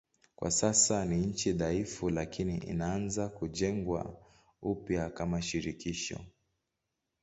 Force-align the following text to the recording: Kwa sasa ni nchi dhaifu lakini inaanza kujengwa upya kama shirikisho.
Kwa 0.35 0.51
sasa 0.51 1.05
ni 1.05 1.17
nchi 1.17 1.53
dhaifu 1.53 2.09
lakini 2.09 2.57
inaanza 2.57 3.29
kujengwa 3.29 4.17
upya 4.61 5.09
kama 5.09 5.41
shirikisho. 5.41 6.19